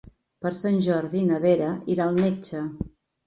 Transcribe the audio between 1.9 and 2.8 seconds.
irà al metge.